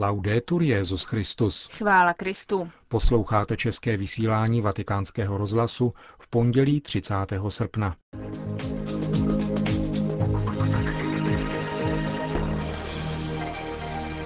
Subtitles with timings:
[0.00, 1.68] Laudetur Jezus Christus.
[1.72, 2.70] Chvála Kristu.
[2.88, 7.14] Posloucháte české vysílání Vatikánského rozhlasu v pondělí 30.
[7.48, 7.96] srpna.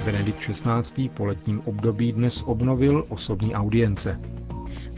[0.05, 1.09] Benedikt XVI.
[1.09, 4.21] po letním období dnes obnovil osobní audience.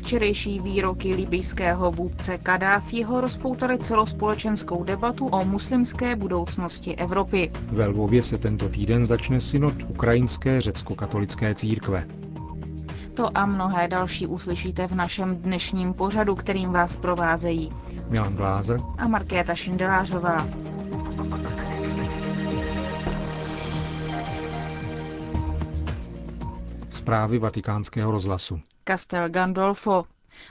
[0.05, 7.50] Včerejší výroky libijského vůdce Kadáfího rozpoutaly celospolečenskou debatu o muslimské budoucnosti Evropy.
[7.66, 12.07] Ve Lvově se tento týden začne synod ukrajinské řecko-katolické církve.
[13.14, 17.71] To a mnohé další uslyšíte v našem dnešním pořadu, kterým vás provázejí
[18.09, 20.46] Milan Glázer a Markéta Šindelářová.
[26.89, 28.61] Zprávy vatikánského rozhlasu.
[28.87, 30.05] Castel Gandolfo.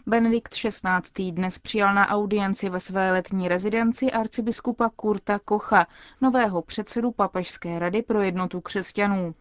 [0.06, 1.32] Benedikt XVI.
[1.32, 5.88] dnes přijal na audienci ve své letní rezidenci arcibiskupa Kurta Kocha,
[6.22, 9.36] nového předsedu Papežské rady pro jednotu křesťanů.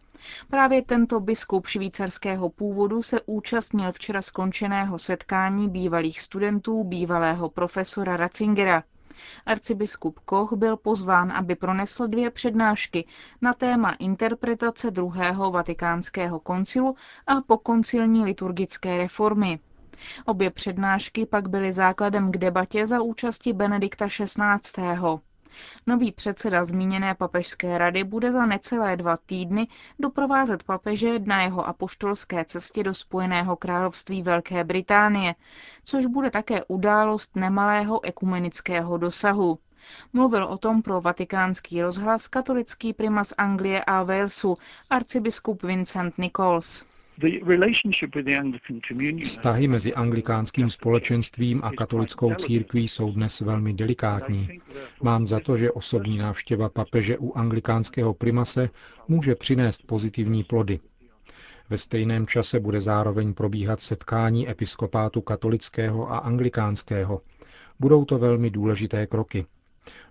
[0.49, 8.83] Právě tento biskup švýcarského původu se účastnil včera skončeného setkání bývalých studentů bývalého profesora Ratzingera.
[9.45, 13.05] Arcibiskup Koch byl pozván, aby pronesl dvě přednášky
[13.41, 16.95] na téma interpretace druhého vatikánského koncilu
[17.27, 19.59] a pokoncilní liturgické reformy.
[20.25, 24.39] Obě přednášky pak byly základem k debatě za účasti Benedikta XVI.
[25.87, 29.67] Nový předseda zmíněné papežské rady bude za necelé dva týdny
[29.99, 35.35] doprovázet papeže na jeho apoštolské cestě do Spojeného království Velké Británie,
[35.83, 39.59] což bude také událost nemalého ekumenického dosahu.
[40.13, 44.53] Mluvil o tom pro vatikánský rozhlas katolický primas Anglie a Walesu,
[44.89, 46.85] arcibiskup Vincent Nichols.
[49.23, 54.59] Vztahy mezi anglikánským společenstvím a katolickou církví jsou dnes velmi delikátní.
[55.03, 58.69] Mám za to, že osobní návštěva papeže u anglikánského primase
[59.07, 60.79] může přinést pozitivní plody.
[61.69, 67.21] Ve stejném čase bude zároveň probíhat setkání episkopátu katolického a anglikánského.
[67.79, 69.45] Budou to velmi důležité kroky.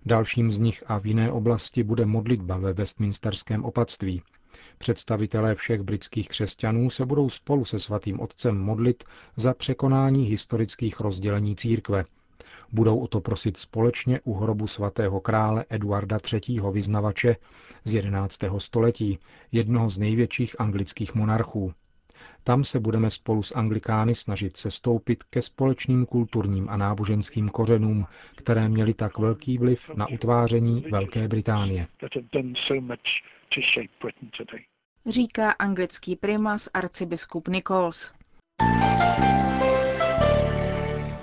[0.07, 4.23] Dalším z nich a v jiné oblasti bude modlitba ve Westminsterském opatství.
[4.79, 9.05] Představitelé všech britských křesťanů se budou spolu se svatým otcem modlit
[9.37, 12.05] za překonání historických rozdělení církve.
[12.73, 16.61] Budou o to prosit společně u hrobu svatého krále Eduarda III.
[16.73, 17.37] vyznavače
[17.85, 18.39] z 11.
[18.59, 19.19] století,
[19.53, 21.73] jednoho z největších anglických monarchů.
[22.45, 28.07] Tam se budeme spolu s Anglikány snažit se stoupit ke společným kulturním a náboženským kořenům,
[28.37, 31.87] které měly tak velký vliv na utváření Velké Británie
[35.07, 38.13] říká anglický primas arcibiskup Nichols.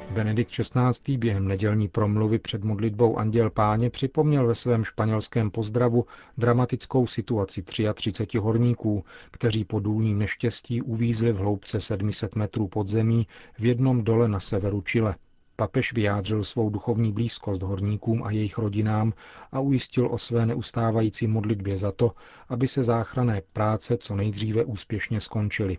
[0.10, 1.18] Benedikt XVI.
[1.18, 6.06] během nedělní promluvy před modlitbou Anděl Páně připomněl ve svém španělském pozdravu
[6.38, 7.64] dramatickou situaci
[7.94, 13.28] 33 horníků, kteří po důlním neštěstí uvízli v hloubce 700 metrů pod zemí
[13.60, 15.16] v jednom dole na severu Chile.
[15.60, 19.14] Papež vyjádřil svou duchovní blízkost horníkům a jejich rodinám
[19.52, 22.12] a ujistil o své neustávající modlitbě za to,
[22.50, 25.78] aby se záchranné práce co nejdříve úspěšně skončily.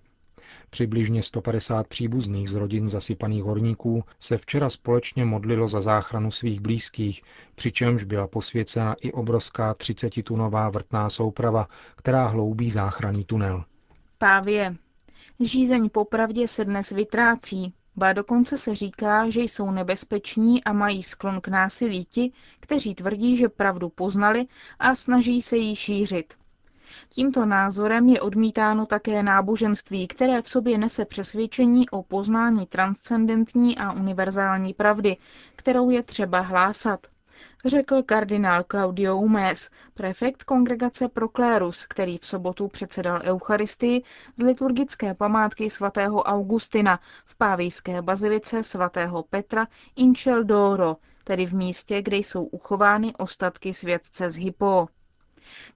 [0.70, 7.22] Přibližně 150 příbuzných z rodin zasypaných horníků se včera společně modlilo za záchranu svých blízkých,
[7.54, 13.64] přičemž byla posvěcena i obrovská 30-tunová vrtná souprava, která hloubí záchranný tunel.
[14.18, 14.76] Pávě.
[15.40, 21.40] Žízeň popravdě se dnes vytrácí, Ba dokonce se říká, že jsou nebezpeční a mají sklon
[21.40, 24.46] k násilí ti, kteří tvrdí, že pravdu poznali
[24.78, 26.34] a snaží se ji šířit.
[27.08, 33.92] Tímto názorem je odmítáno také náboženství, které v sobě nese přesvědčení o poznání transcendentní a
[33.92, 35.16] univerzální pravdy,
[35.56, 37.06] kterou je třeba hlásat
[37.64, 44.02] řekl kardinál Claudio Umes, prefekt kongregace Proklérus, který v sobotu předsedal Eucharistii
[44.36, 52.02] z liturgické památky svatého Augustina v pávijské bazilice svatého Petra Inchel d'Oro, tedy v místě,
[52.02, 54.88] kde jsou uchovány ostatky světce z Hippo.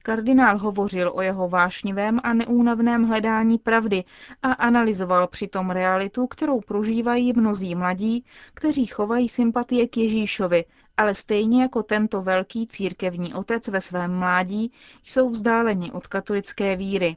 [0.02, 4.04] Kardinál hovořil o jeho vášnivém a neúnavném hledání pravdy
[4.42, 8.24] a analyzoval přitom realitu, kterou prožívají mnozí mladí,
[8.54, 10.64] kteří chovají sympatie k Ježíšovi,
[10.96, 17.16] ale stejně jako tento velký církevní otec ve svém mládí jsou vzdáleni od katolické víry.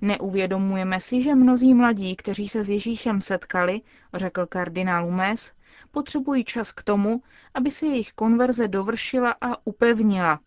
[0.00, 3.80] Neuvědomujeme si, že mnozí mladí, kteří se s Ježíšem setkali,
[4.14, 5.52] řekl kardinál Mes,
[5.90, 7.22] potřebují čas k tomu,
[7.54, 10.40] aby se jejich konverze dovršila a upevnila.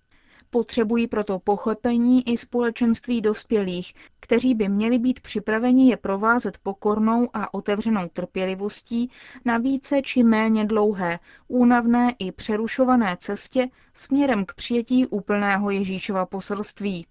[0.53, 7.53] Potřebují proto pochopení i společenství dospělých, kteří by měli být připraveni je provázet pokornou a
[7.53, 9.11] otevřenou trpělivostí
[9.45, 17.07] na více či méně dlouhé, únavné i přerušované cestě směrem k přijetí úplného Ježíšova poselství.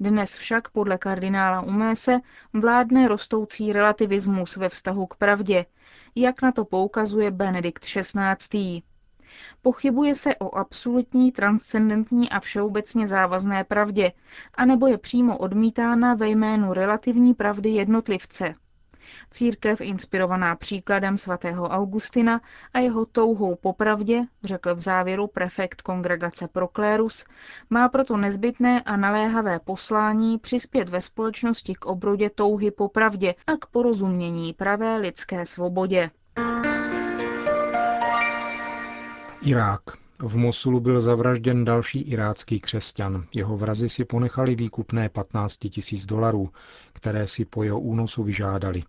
[0.00, 2.20] Dnes však podle kardinála Umése
[2.52, 5.66] vládne rostoucí relativismus ve vztahu k pravdě,
[6.14, 8.82] jak na to poukazuje Benedikt XVI.
[9.62, 14.12] Pochybuje se o absolutní, transcendentní a všeobecně závazné pravdě,
[14.54, 18.54] anebo je přímo odmítána ve jménu relativní pravdy jednotlivce.
[19.30, 22.40] Církev, inspirovaná příkladem svatého Augustina
[22.72, 27.24] a jeho touhou po pravdě, řekl v závěru prefekt kongregace Proklérus,
[27.70, 33.56] má proto nezbytné a naléhavé poslání přispět ve společnosti k obrodě touhy po pravdě a
[33.56, 36.10] k porozumění pravé lidské svobodě.
[39.42, 39.82] Irák.
[40.22, 43.24] V Mosulu byl zavražděn další irácký křesťan.
[43.34, 46.50] Jeho vrazi si ponechali výkupné 15 tisíc dolarů,
[46.92, 48.82] které si po jeho únosu vyžádali.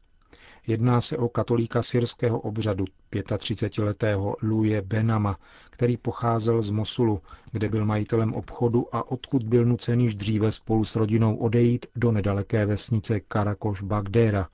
[0.68, 5.38] Jedná se o katolíka syrského obřadu, 35-letého Luje Benama,
[5.70, 7.22] který pocházel z Mosulu,
[7.52, 12.12] kde byl majitelem obchodu a odkud byl nucený již dříve spolu s rodinou odejít do
[12.12, 14.48] nedaleké vesnice Karakoš Bagdéra.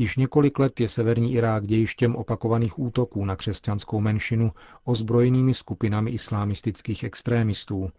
[0.00, 4.52] Již několik let je severní Irák dějištěm opakovaných útoků na křesťanskou menšinu
[4.84, 7.90] ozbrojenými skupinami islámistických extrémistů.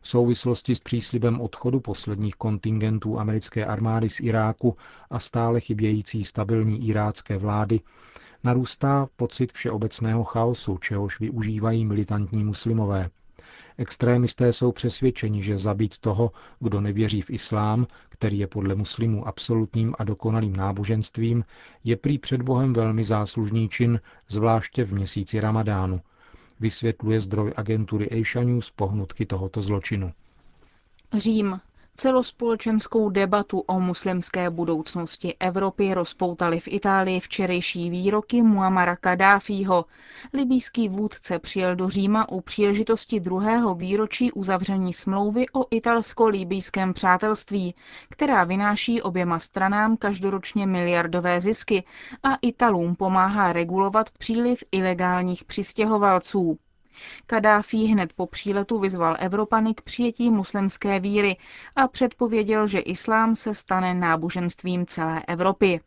[0.00, 4.76] V souvislosti s příslibem odchodu posledních kontingentů americké armády z Iráku
[5.10, 7.80] a stále chybějící stabilní irácké vlády
[8.44, 13.10] narůstá pocit všeobecného chaosu, čehož využívají militantní muslimové.
[13.78, 19.94] Extrémisté jsou přesvědčeni, že zabít toho, kdo nevěří v islám, který je podle muslimů absolutním
[19.98, 21.44] a dokonalým náboženstvím,
[21.84, 26.00] je prý před Bohem velmi záslužný čin, zvláště v měsíci Ramadánu,
[26.60, 30.12] vysvětluje zdroj agentury Asia News pohnutky tohoto zločinu.
[31.18, 31.60] Řím.
[32.00, 39.84] Celospolečenskou debatu o muslimské budoucnosti Evropy rozpoutali v Itálii včerejší výroky Muamara Kadáfího.
[40.34, 47.74] Libýský vůdce přijel do Říma u příležitosti druhého výročí uzavření smlouvy o italsko-libýském přátelství,
[48.10, 51.84] která vynáší oběma stranám každoročně miliardové zisky
[52.22, 56.58] a Italům pomáhá regulovat příliv ilegálních přistěhovalců.
[57.26, 61.36] Kadáfí hned po příletu vyzval Evropany k přijetí muslimské víry
[61.76, 65.80] a předpověděl, že islám se stane náboženstvím celé Evropy.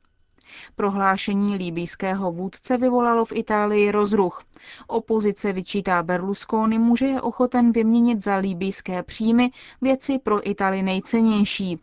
[0.75, 4.43] Prohlášení líbýského vůdce vyvolalo v Itálii rozruch.
[4.87, 11.79] Opozice vyčítá Berlusconi, že je ochoten vyměnit za líbýské příjmy věci pro Itali nejcennější.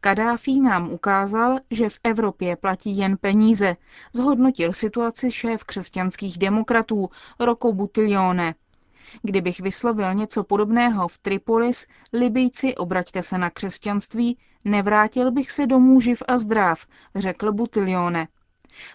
[0.00, 3.76] Kadáfí nám ukázal, že v Evropě platí jen peníze,
[4.12, 7.10] zhodnotil situaci šéf křesťanských demokratů
[7.40, 8.54] Rocco Buttiglione.
[9.22, 16.00] Kdybych vyslovil něco podobného v Tripolis, Libijci, obraťte se na křesťanství, nevrátil bych se domů
[16.00, 18.28] živ a zdrav, řekl Butilione.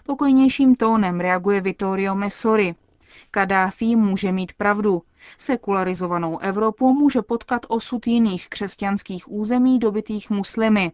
[0.04, 2.74] Pokojnějším tónem reaguje Vittorio Messori.
[3.30, 5.02] Kadáfí může mít pravdu.
[5.38, 10.92] Sekularizovanou Evropu může potkat osud jiných křesťanských území dobitých muslimy.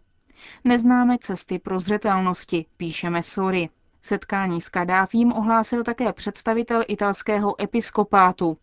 [0.63, 3.69] Neznáme cesty pro zřetelnosti, píše Messori.
[4.01, 8.57] Setkání s Kadáfím ohlásil také představitel italského episkopátu.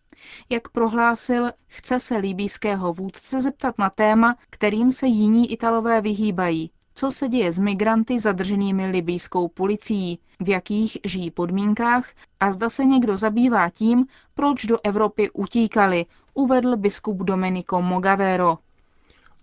[0.51, 6.71] Jak prohlásil, chce se líbíského vůdce zeptat na téma, kterým se jiní Italové vyhýbají.
[6.95, 12.09] Co se děje s migranty zadrženými libýskou policií, v jakých žijí podmínkách
[12.41, 18.59] a zda se někdo zabývá tím, proč do Evropy utíkali, uvedl biskup Domenico Mogavero.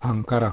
[0.00, 0.52] Ankara.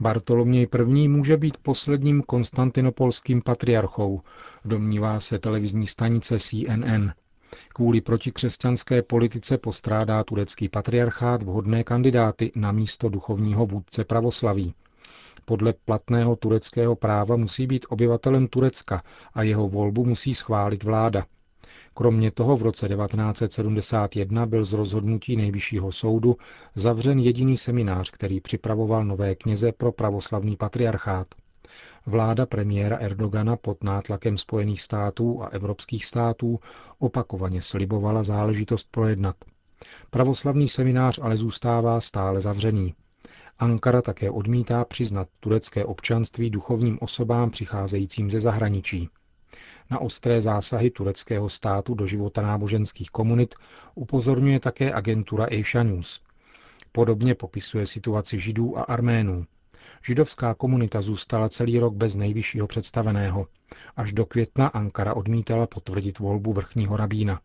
[0.00, 1.08] Bartoloměj I.
[1.08, 4.20] může být posledním konstantinopolským patriarchou,
[4.64, 7.10] domnívá se televizní stanice CNN.
[7.74, 14.74] Kvůli protikřesťanské politice postrádá turecký patriarchát vhodné kandidáty na místo duchovního vůdce pravoslaví.
[15.44, 19.02] Podle platného tureckého práva musí být obyvatelem Turecka
[19.34, 21.26] a jeho volbu musí schválit vláda.
[21.98, 26.36] Kromě toho v roce 1971 byl z rozhodnutí nejvyššího soudu
[26.74, 31.26] zavřen jediný seminář, který připravoval nové kněze pro pravoslavný patriarchát.
[32.06, 36.60] Vláda premiéra Erdogana pod nátlakem Spojených států a evropských států
[36.98, 39.36] opakovaně slibovala záležitost projednat.
[40.10, 42.94] Pravoslavný seminář ale zůstává stále zavřený.
[43.58, 49.08] Ankara také odmítá přiznat turecké občanství duchovním osobám přicházejícím ze zahraničí.
[49.90, 53.54] Na ostré zásahy tureckého státu do života náboženských komunit
[53.94, 56.20] upozorňuje také agentura Asia News.
[56.92, 59.46] Podobně popisuje situaci židů a arménů.
[60.06, 63.46] Židovská komunita zůstala celý rok bez nejvyššího představeného.
[63.96, 67.40] Až do května Ankara odmítala potvrdit volbu vrchního rabína.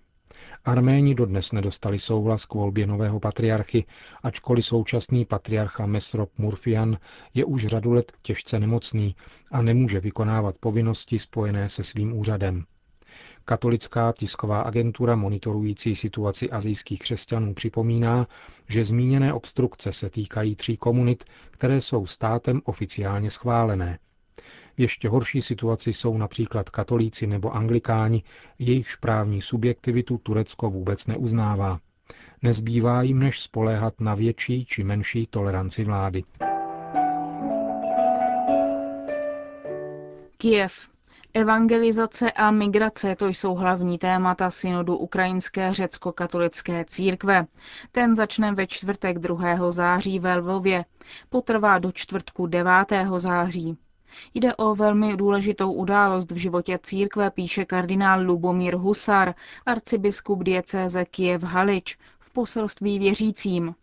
[0.66, 3.86] Arméni dodnes nedostali souhlas k volbě nového patriarchy,
[4.24, 6.98] ačkoliv současný patriarcha Mesrop Murfian
[7.34, 9.16] je už řadu let těžce nemocný
[9.52, 12.66] a nemůže vykonávat povinnosti spojené se svým úřadem.
[13.46, 18.26] Katolická tisková agentura monitorující situaci azijských křesťanů připomíná,
[18.68, 24.00] že zmíněné obstrukce se týkají tří komunit, které jsou státem oficiálně schválené.
[24.78, 28.24] V ještě horší situaci jsou například katolíci nebo anglikáni,
[28.60, 31.80] jejichž právní subjektivitu Turecko vůbec neuznává.
[32.42, 36.24] Nezbývá jim než spoléhat na větší či menší toleranci vlády.
[40.38, 40.74] Kiev.
[41.34, 47.46] Evangelizace a migrace to jsou hlavní témata synodu Ukrajinské řecko-katolické církve.
[47.92, 49.72] Ten začne ve čtvrtek 2.
[49.72, 50.86] září ve Lvově.
[51.30, 52.72] Potrvá do čtvrtku 9.
[53.18, 53.78] září.
[54.34, 59.34] Jde o velmi důležitou událost v životě církve, píše kardinál Lubomír Husar,
[59.66, 63.76] arcibiskup diecéze Kiev Halič, v poselství věřícím.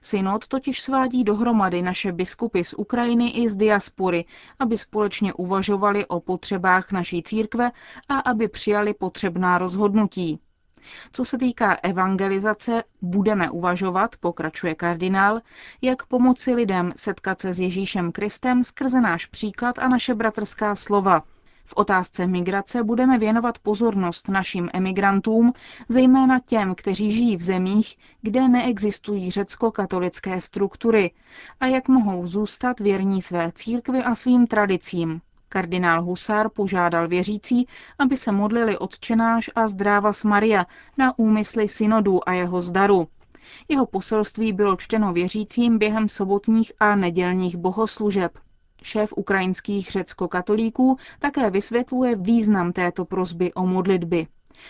[0.00, 4.24] Synod totiž svádí dohromady naše biskupy z Ukrajiny i z diaspory,
[4.58, 7.70] aby společně uvažovali o potřebách naší církve
[8.08, 10.40] a aby přijali potřebná rozhodnutí.
[11.12, 15.40] Co se týká evangelizace, budeme uvažovat, pokračuje kardinál,
[15.82, 21.22] jak pomoci lidem setkat se s Ježíšem Kristem skrze náš příklad a naše bratrská slova.
[21.64, 25.52] V otázce migrace budeme věnovat pozornost našim emigrantům,
[25.88, 31.10] zejména těm, kteří žijí v zemích, kde neexistují řecko-katolické struktury
[31.60, 35.20] a jak mohou zůstat věrní své církvi a svým tradicím.
[35.48, 37.66] Kardinál Husár požádal věřící,
[37.98, 40.66] aby se modlili odčenáš a zdrávas Maria
[40.98, 43.08] na úmysly synodu a jeho zdaru.
[43.68, 48.38] Jeho poselství bylo čteno věřícím během sobotních a nedělních bohoslužeb.
[48.82, 54.26] Šéf ukrajinských řecko-katolíků také vysvětluje význam této prozby o modlitby.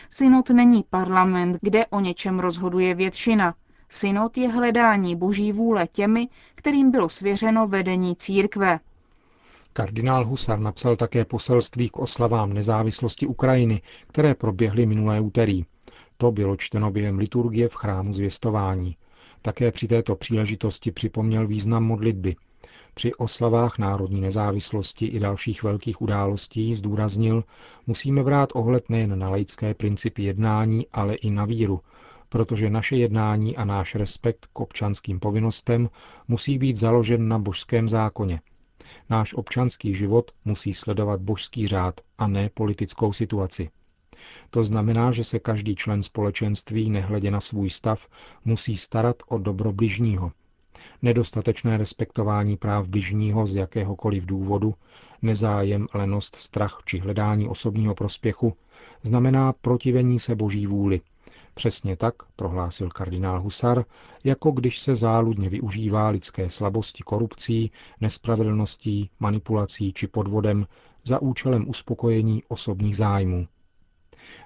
[0.09, 3.55] Synod není parlament, kde o něčem rozhoduje většina.
[3.89, 8.81] Synod je hledání boží vůle těmi, kterým bylo svěřeno vedení církve.
[9.79, 15.65] Kardinál Husar napsal také poselství k oslavám nezávislosti Ukrajiny, které proběhly minulé úterý.
[16.17, 18.97] To bylo čteno během liturgie v chrámu zvěstování.
[19.43, 22.37] Také při této příležitosti připomněl význam modlitby.
[22.95, 27.45] Při oslavách národní nezávislosti i dalších velkých událostí zdůraznil,
[27.87, 31.81] musíme brát ohled nejen na laické principy jednání, ale i na víru,
[32.29, 35.89] protože naše jednání a náš respekt k občanským povinnostem
[36.29, 38.41] musí být založen na božském zákoně–
[39.11, 43.71] Náš občanský život musí sledovat božský řád a ne politickou situaci.
[44.51, 48.09] To znamená, že se každý člen společenství, nehledě na svůj stav,
[48.45, 50.33] musí starat o dobro bližního.
[51.03, 54.75] Nedostatečné respektování práv bližního z jakéhokoliv důvodu,
[55.23, 58.57] nezájem, lenost, strach či hledání osobního prospěchu,
[59.03, 61.01] znamená protivení se boží vůli–
[61.59, 63.85] Přesně tak, prohlásil kardinál Husar,
[64.25, 70.67] jako když se záludně využívá lidské slabosti korupcí, nespravedlností, manipulací či podvodem
[71.05, 73.47] za účelem uspokojení osobních zájmů.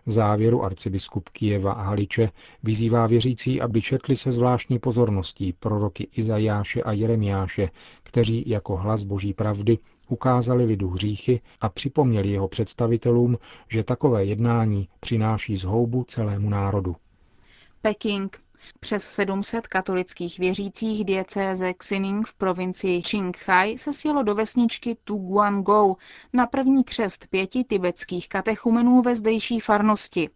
[0.07, 2.31] V závěru arcibiskup Kijeva a Haliče
[2.63, 7.71] vyzývá věřící, aby četli se zvláštní pozorností proroky Izajáše a Jeremiáše,
[8.03, 9.79] kteří jako hlas boží pravdy
[10.09, 13.39] ukázali lidu hříchy a připomněli jeho představitelům,
[13.69, 16.97] že takové jednání přináší zhoubu celému národu.
[17.83, 18.43] Peking.
[18.81, 25.97] Přes 700 katolických věřících diecéze Xining v provincii Qinghai se sjelo do vesničky Tuguangou
[26.33, 30.31] na první křest pěti tibetských katechumenů ve zdejší farnosti.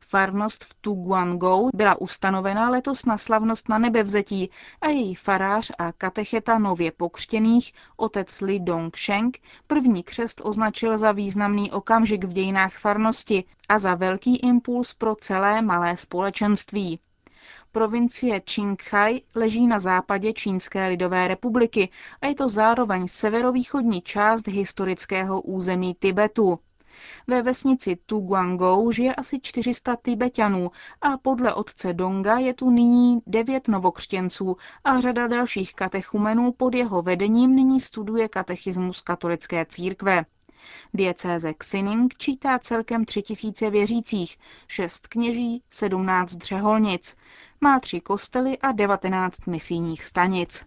[0.00, 6.58] Farnost v Tuguangou byla ustanovena letos na slavnost na nebevzetí a její farář a katecheta
[6.58, 13.78] nově pokřtěných, otec Li Dongsheng, první křest označil za významný okamžik v dějinách farnosti a
[13.78, 17.00] za velký impuls pro celé malé společenství.
[17.72, 21.88] Provincie Qinghai leží na západě Čínské lidové republiky
[22.22, 26.58] a je to zároveň severovýchodní část historického území Tibetu.
[27.26, 33.68] Ve vesnici Tuguangou žije asi 400 Tibetanů a podle otce Donga je tu nyní devět
[33.68, 40.24] novokřtěnců a řada dalších katechumenů pod jeho vedením nyní studuje katechismus katolické církve.
[40.94, 44.38] Diecéze Xining čítá celkem tři tisíce věřících,
[44.68, 47.16] šest kněží, sedmnáct dřeholnic.
[47.60, 50.66] Má tři kostely a devatenáct misijních stanic.